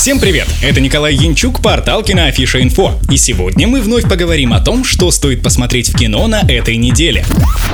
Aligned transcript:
Всем 0.00 0.18
привет! 0.18 0.48
Это 0.62 0.80
Николай 0.80 1.14
Янчук, 1.14 1.60
портал 1.60 2.02
Киноафиша 2.02 2.62
Инфо. 2.62 2.98
И 3.10 3.18
сегодня 3.18 3.68
мы 3.68 3.82
вновь 3.82 4.08
поговорим 4.08 4.54
о 4.54 4.60
том, 4.60 4.82
что 4.82 5.10
стоит 5.10 5.42
посмотреть 5.42 5.90
в 5.90 5.98
кино 5.98 6.26
на 6.26 6.40
этой 6.40 6.78
неделе. 6.78 7.22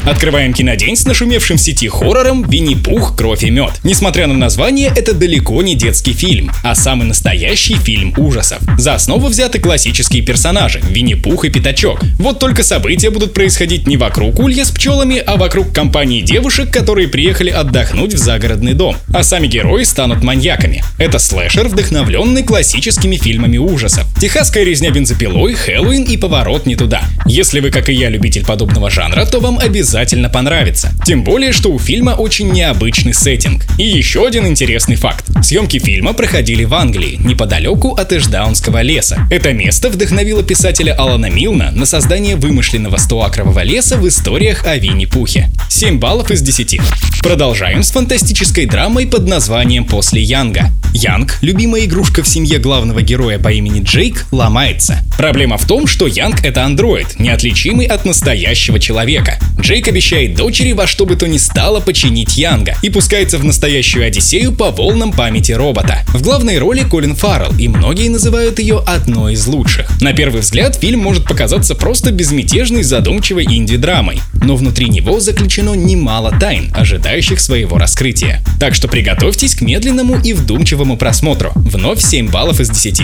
Открываем 0.04 0.52
кинодень 0.52 0.96
с 0.96 1.06
нашумевшим 1.06 1.56
в 1.56 1.60
сети 1.60 1.88
хоррором 1.88 2.42
«Винни-Пух. 2.42 3.16
Кровь 3.16 3.44
и 3.44 3.50
мед». 3.50 3.74
Несмотря 3.84 4.26
на 4.26 4.34
название, 4.34 4.92
это 4.96 5.14
далеко 5.14 5.62
не 5.62 5.76
детский 5.76 6.14
фильм, 6.14 6.50
а 6.64 6.74
самый 6.74 7.06
настоящий 7.06 7.76
фильм 7.76 8.12
ужасов. 8.16 8.58
За 8.76 8.94
основу 8.94 9.28
взяты 9.28 9.60
классические 9.60 10.22
персонажи– 10.22 10.80
Винни-Пух 10.90 11.44
и 11.44 11.48
Пятачок. 11.48 12.00
Вот 12.18 12.40
только 12.40 12.64
события 12.64 13.10
будут 13.10 13.34
происходить 13.34 13.86
не 13.86 13.96
вокруг 13.96 14.40
улья 14.40 14.64
с 14.64 14.72
пчелами, 14.72 15.18
а 15.18 15.36
вокруг 15.36 15.72
компании 15.72 16.22
девушек, 16.22 16.72
которые 16.72 17.06
приехали 17.06 17.50
отдохнуть 17.50 18.14
в 18.14 18.18
загородный 18.18 18.74
дом. 18.74 18.96
А 19.14 19.22
сами 19.22 19.46
герои 19.46 19.84
станут 19.84 20.24
маньяками. 20.24 20.82
Это 20.98 21.20
слэшер, 21.20 21.68
вдохновленный 22.16 22.42
классическими 22.42 23.16
фильмами 23.16 23.58
ужасов. 23.58 24.06
Техасская 24.18 24.64
резня 24.64 24.90
бензопилой, 24.90 25.54
Хэллоуин 25.54 26.04
и 26.04 26.16
поворот 26.16 26.66
не 26.66 26.74
туда. 26.74 27.02
Если 27.26 27.60
вы, 27.60 27.70
как 27.70 27.88
и 27.88 27.92
я, 27.92 28.08
любитель 28.08 28.44
подобного 28.44 28.90
жанра, 28.90 29.26
то 29.26 29.40
вам 29.40 29.58
обязательно 29.58 30.30
понравится. 30.30 30.92
Тем 31.04 31.24
более, 31.24 31.52
что 31.52 31.70
у 31.70 31.78
фильма 31.78 32.12
очень 32.12 32.50
необычный 32.50 33.12
сеттинг. 33.12 33.64
И 33.78 33.84
еще 33.84 34.26
один 34.26 34.46
интересный 34.46 34.96
факт. 34.96 35.26
Съемки 35.42 35.78
фильма 35.78 36.14
проходили 36.14 36.64
в 36.64 36.74
Англии, 36.74 37.18
неподалеку 37.22 37.94
от 37.94 38.12
Эшдаунского 38.12 38.80
леса. 38.82 39.28
Это 39.30 39.52
место 39.52 39.90
вдохновило 39.90 40.42
писателя 40.42 40.94
Алана 40.94 41.28
Милна 41.28 41.70
на 41.72 41.84
создание 41.84 42.36
вымышленного 42.36 42.96
стоакрового 42.96 43.62
леса 43.62 43.96
в 43.96 44.08
историях 44.08 44.66
о 44.66 44.76
Винни-Пухе. 44.76 45.50
7 45.68 45.98
баллов 45.98 46.30
из 46.30 46.40
10. 46.40 46.80
Продолжаем 47.20 47.82
с 47.82 47.90
фантастической 47.90 48.66
драмой 48.66 49.06
под 49.06 49.28
названием 49.28 49.84
«После 49.84 50.22
Янга». 50.22 50.70
Янг, 50.96 51.38
любимая 51.42 51.84
игрушка 51.84 52.22
в 52.22 52.28
семье 52.28 52.58
главного 52.58 53.02
героя 53.02 53.38
по 53.38 53.52
имени 53.52 53.82
Джейк, 53.82 54.26
ломается. 54.32 55.02
Проблема 55.18 55.58
в 55.58 55.66
том, 55.66 55.86
что 55.86 56.06
Янг— 56.06 56.40
это 56.44 56.64
андроид, 56.64 57.18
неотличимый 57.18 57.86
от 57.86 58.06
настоящего 58.06 58.80
человека. 58.80 59.38
Джейк 59.60 59.88
обещает 59.88 60.36
дочери 60.36 60.72
во 60.72 60.86
что 60.86 61.04
бы 61.04 61.16
то 61.16 61.28
ни 61.28 61.36
стало 61.36 61.80
починить 61.80 62.38
Янга 62.38 62.76
и 62.82 62.88
пускается 62.88 63.36
в 63.38 63.44
настоящую 63.44 64.06
Одиссею 64.06 64.52
по 64.52 64.70
волнам 64.70 65.12
памяти 65.12 65.52
робота. 65.52 66.02
В 66.08 66.22
главной 66.22 66.58
роли 66.58 66.80
Колин 66.80 67.14
Фаррелл, 67.14 67.54
и 67.58 67.68
многие 67.68 68.08
называют 68.08 68.58
ее 68.58 68.82
одной 68.86 69.34
из 69.34 69.46
лучших. 69.46 70.00
На 70.00 70.14
первый 70.14 70.40
взгляд 70.40 70.76
фильм 70.76 71.00
может 71.00 71.24
показаться 71.24 71.74
просто 71.74 72.10
безмятежной 72.10 72.82
задумчивой 72.82 73.44
инди-драмой, 73.44 74.20
но 74.42 74.56
внутри 74.56 74.88
него 74.88 75.20
заключено 75.20 75.74
немало 75.74 76.32
тайн, 76.40 76.72
ожидающих 76.74 77.38
своего 77.40 77.76
раскрытия. 77.76 78.42
Так 78.58 78.74
что 78.74 78.88
приготовьтесь 78.88 79.54
к 79.54 79.60
медленному 79.60 80.18
и 80.18 80.32
вдумчивому 80.32 80.85
просмотру. 80.94 81.50
Вновь 81.56 82.00
7 82.00 82.30
баллов 82.30 82.60
из 82.60 82.70
10. 82.70 83.02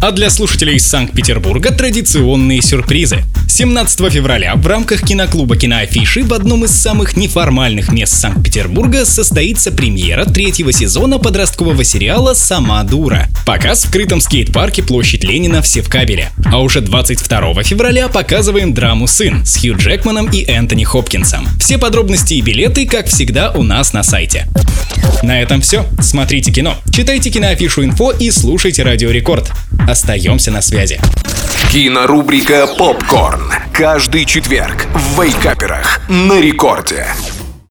А 0.00 0.12
для 0.12 0.30
слушателей 0.30 0.76
из 0.76 0.86
Санкт-Петербурга 0.86 1.72
традиционные 1.72 2.62
сюрпризы. 2.62 3.24
17 3.48 4.12
февраля 4.12 4.54
в 4.54 4.64
рамках 4.66 5.02
киноклуба 5.02 5.56
«Киноафиши» 5.56 6.22
в 6.22 6.32
одном 6.32 6.64
из 6.64 6.70
самых 6.70 7.16
неформальных 7.16 7.90
мест 7.90 8.14
Санкт-Петербурга 8.14 9.04
состоится 9.04 9.72
премьера 9.72 10.24
третьего 10.26 10.72
сезона 10.72 11.18
подросткового 11.18 11.82
сериала 11.82 12.34
«Сама 12.34 12.84
дура». 12.84 13.26
Показ 13.44 13.84
в 13.84 13.90
крытом 13.90 14.20
скейт-парке 14.20 14.84
Площадь 14.84 15.24
Ленина 15.24 15.62
в 15.62 15.88
кабеле. 15.88 16.30
А 16.44 16.60
уже 16.60 16.80
22 16.80 17.62
февраля 17.64 18.08
показываем 18.08 18.74
драму 18.74 19.08
«Сын» 19.08 19.44
с 19.44 19.56
Хью 19.56 19.76
Джекманом 19.76 20.30
и 20.30 20.44
Энтони 20.44 20.84
Хопкинсом. 20.84 21.48
Все 21.58 21.78
подробности 21.78 22.34
и 22.34 22.40
билеты, 22.40 22.86
как 22.86 23.06
всегда, 23.06 23.50
у 23.50 23.62
нас 23.62 23.92
на 23.92 24.02
сайте. 24.02 24.46
На 25.22 25.40
этом 25.40 25.60
все. 25.60 25.86
Смотрите 26.00 26.52
кино, 26.52 26.76
читайте 27.08 27.30
киноафишу 27.30 27.84
инфо 27.84 28.10
и 28.10 28.30
слушайте 28.30 28.82
Радио 28.82 29.10
Рекорд. 29.10 29.50
Остаемся 29.88 30.50
на 30.50 30.60
связи. 30.60 31.00
Кинорубрика 31.72 32.66
«Попкорн». 32.66 33.50
Каждый 33.72 34.26
четверг 34.26 34.86
в 34.92 35.18
Вейкаперах 35.18 36.02
на 36.10 36.38
рекорде. 36.38 37.06